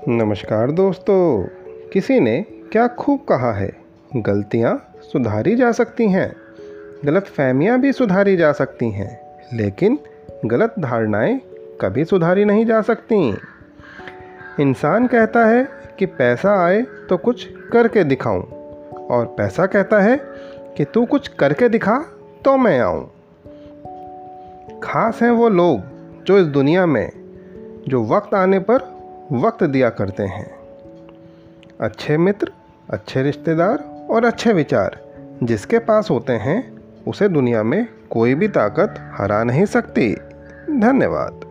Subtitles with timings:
[0.00, 1.44] नमस्कार दोस्तों,
[1.92, 2.40] किसी ने
[2.72, 3.70] क्या खूब कहा है?
[4.16, 6.30] गलतियाँ सुधारी जा सकती हैं
[7.04, 9.98] गलत फहमियाँ भी सुधारी जा सकती हैं, लेकिन
[10.44, 11.40] गलत धारणाएँ
[11.80, 13.28] कभी सुधारी नहीं जा सकती।
[14.60, 15.66] इंसान कहता है
[15.98, 18.42] कि पैसा आए तो कुछ करके दिखाऊँ,
[19.06, 20.16] और पैसा कहता है
[20.76, 21.98] कि तू कुछ करके दिखा
[22.44, 23.10] तो मैं आऊँ।
[24.82, 25.80] खास हैं वो लोग
[26.24, 27.10] जो इस दुनिया में,
[27.88, 28.93] जो वक्त आने पर
[29.34, 30.54] वक्त दिया करते हैं।
[31.80, 32.52] अच्छे मित्र,
[32.90, 35.00] अच्छे रिश्तेदार और अच्छे विचार
[35.42, 40.14] जिसके पास होते हैं, उसे दुनिया में कोई भी ताकत हरा नहीं सकती।
[40.80, 41.43] धन्यवाद।